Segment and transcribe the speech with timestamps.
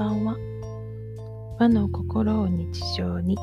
[0.00, 0.34] ばんは。
[1.58, 3.36] 和の心を日常に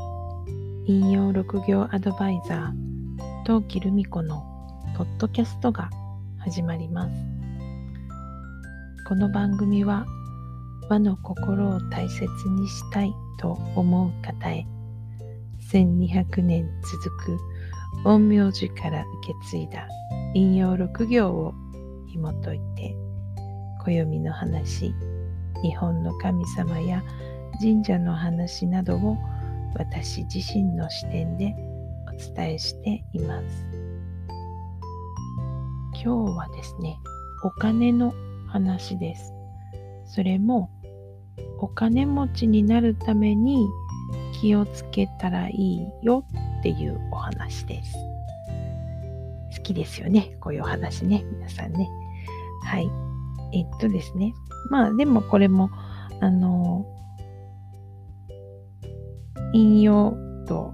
[0.88, 4.44] 引用六行アドバイザー陶器留美子の
[4.98, 5.92] ポッドキャストが
[6.40, 7.14] 始まります。
[9.08, 10.08] この番組は
[10.90, 14.66] 和の心を大切にしたいと思う方へ
[15.72, 17.38] 1200年続く
[18.04, 19.88] 陰陽師から受け継いだ
[20.34, 21.54] 引用六行を
[22.08, 22.96] 紐解いて
[23.86, 24.92] 暦の話
[25.64, 27.04] 日本の神様や
[27.60, 29.18] 神社の話などを
[29.76, 31.56] 私自身の視点で
[32.08, 33.66] お伝えしています。
[35.94, 36.98] 今日はですね、
[37.44, 38.14] お金の
[38.48, 39.34] 話です。
[40.06, 40.70] それも
[41.60, 43.68] お金持ちになるために
[44.40, 46.24] 気をつけたらいいよ
[46.60, 47.98] っていうお話です。
[49.58, 50.38] 好きですよね。
[50.40, 51.24] こういうお話ね。
[51.32, 51.90] 皆さんね。
[52.64, 52.90] はい。
[53.54, 54.34] えっとですね。
[54.70, 55.70] まあでもこれも、
[56.20, 56.86] あの、
[59.54, 60.16] 引用
[60.48, 60.74] と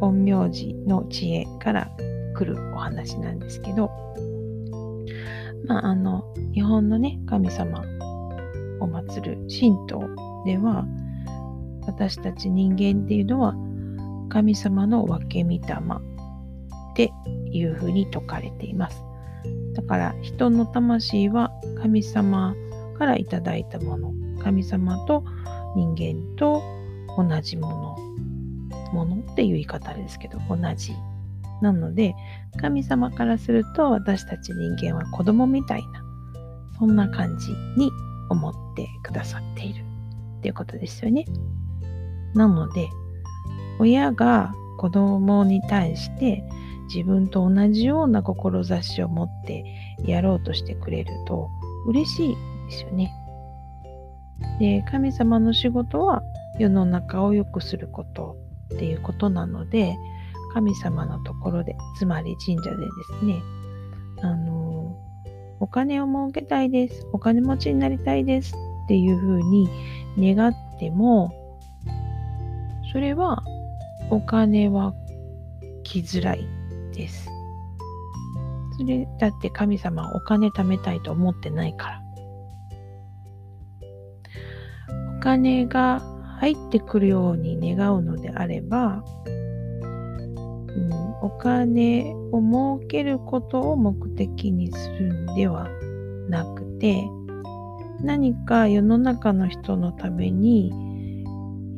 [0.00, 1.90] 陰陽師の知恵から
[2.36, 3.90] 来るお話なんですけど、
[5.66, 7.80] まああの、日本のね、神様
[8.80, 10.00] を祀る神道
[10.44, 10.86] では、
[11.86, 13.54] 私たち人間っていうのは
[14.28, 15.60] 神様の分け御霊っ
[16.94, 17.12] て
[17.50, 19.02] いうふうに説かれています。
[19.74, 22.54] だから人の魂は神様
[22.92, 24.12] からいただいたもの。
[24.42, 25.24] 神様と
[25.76, 26.62] 人間と
[27.16, 27.96] 同じもの
[28.92, 30.94] ものっていう言い方ですけど同じ。
[31.60, 32.14] なので
[32.60, 36.02] 神様からすると私たち人間は子供みたいな
[36.78, 37.90] そんな感じに
[38.30, 39.84] 思ってくださっている。
[40.38, 41.24] っていうことですよね。
[42.34, 42.88] なので
[43.78, 46.42] 親が子供に対して
[46.92, 49.64] 自分と同じような志を持って
[50.04, 51.48] やろうとしてくれると
[51.86, 52.51] 嬉しい。
[52.72, 53.12] ですよね。
[54.58, 56.22] で、神様の仕事は
[56.58, 58.36] 世の中を良くすること
[58.74, 59.94] っていうことなので、
[60.54, 62.86] 神様のところで、つまり神社でで
[63.20, 63.42] すね、
[64.22, 64.96] あの、
[65.60, 69.68] お金を儲けたいです、お金持ちになりたいですっていうふうに
[70.18, 71.30] 願っても、
[72.92, 73.42] それは
[74.10, 74.94] お金は
[75.84, 76.46] 来づらい
[76.94, 77.28] です。
[78.78, 82.01] それだって神様はお金貯めたいと思ってないから。
[85.22, 86.02] 金が
[86.40, 95.68] 入ってくるように願うのであれば、うん、お金を儲けることを目的にするんでは
[96.28, 97.04] なくて
[98.00, 100.74] 何か世の中の人のために、う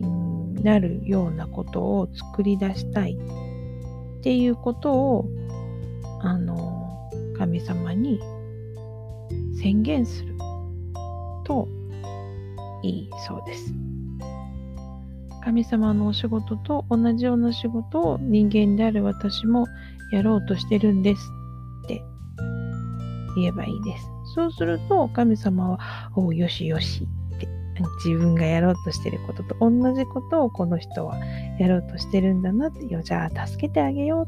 [0.06, 5.28] ん、なるようなことを作り出したいっていうことを
[6.22, 8.18] あの神様に
[9.60, 10.34] 宣言する
[11.44, 11.68] と
[12.84, 13.72] いいそうです。
[15.42, 19.66] 神様のお仕事と同じような仕事を人間である私も
[20.12, 21.22] やろうとしてるんです
[21.84, 22.02] って
[23.36, 24.06] 言えばいいです。
[24.34, 27.06] そうすると神様は、およしよし
[27.36, 27.46] って
[28.04, 31.18] 自分がやろうとしてることと同じことをこの人は
[31.58, 34.26] やろうとしてるんだなってよじゃあ助けてあげよ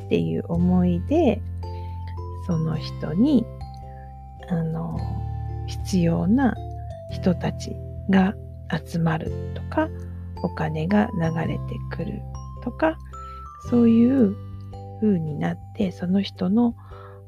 [0.00, 1.40] うっていう思いで
[2.46, 3.46] その人に
[4.48, 4.98] あの
[5.66, 6.54] 必要な
[7.10, 7.76] 人たち
[8.08, 8.34] が
[8.86, 9.88] 集まるとか
[10.42, 12.22] お金が流れてくる
[12.62, 12.96] とか
[13.68, 14.36] そういう
[15.00, 16.74] 風になってその人の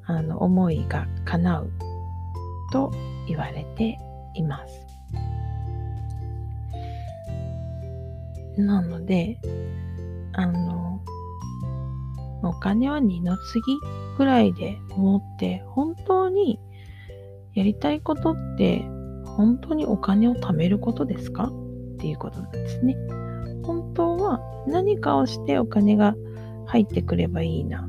[0.05, 1.71] あの思いが叶う
[2.73, 2.91] と
[3.29, 3.99] 言われて
[4.35, 4.87] います。
[8.57, 9.39] なので
[10.33, 11.01] あの
[12.43, 13.63] お金は二の次
[14.19, 16.59] ぐらいで思って本当に
[17.55, 18.85] やりたいことって
[19.37, 21.45] 本当にお金を貯めることですか？
[21.45, 22.97] っていうことなんですね。
[23.63, 26.15] 本当は何かをしてお金が
[26.67, 27.89] 入ってくればいいな。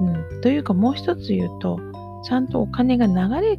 [0.00, 1.78] うん、というかもう一つ言うと、
[2.24, 3.56] ちゃんとお金が流れ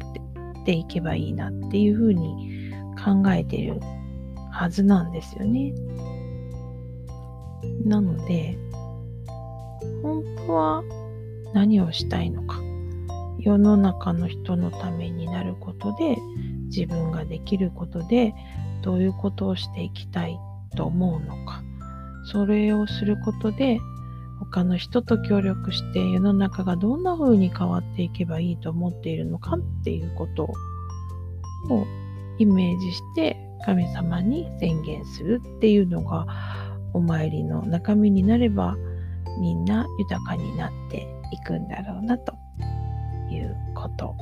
[0.64, 2.72] ていけばいいなっていうふうに
[3.02, 3.80] 考えてる
[4.50, 5.72] はずなんですよね。
[7.84, 8.58] なので、
[10.02, 10.82] 本当は
[11.54, 12.60] 何をしたいのか。
[13.38, 16.18] 世の中の人のためになることで
[16.66, 18.34] 自分ができることで
[18.82, 20.38] どういうことをしていきたい
[20.76, 21.62] と思うのか
[22.30, 23.78] それをすることで
[24.38, 30.50] 他の人と協力して世の中がどんな風に変わっていけばいいと思っているのかっていうことを
[32.38, 36.26] イメージして神様に宣言するっていうのが
[36.92, 38.76] お参りの中身になれば
[39.40, 42.34] みんな豊かになっていくんだろうなと
[43.30, 44.14] いうこと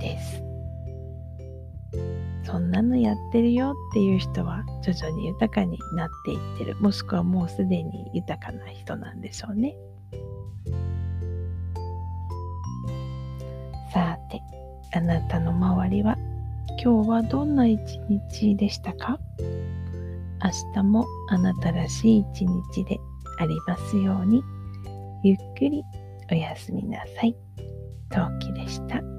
[0.00, 0.49] です。
[2.50, 9.76] そんなのやってるよっていう人は徐々に豊かになっていってるもしくはもうすでに豊かな人なんでしょうね
[13.92, 14.40] さて
[14.92, 16.16] あなたの周りは
[16.82, 19.18] 今日はどんな一日でしたか？
[20.42, 22.98] 明日もあなたらしい一日で
[23.38, 24.42] ありますように
[25.22, 25.82] ゆっくり
[26.32, 27.36] おやすみなさい。
[28.08, 29.09] 陶器でした。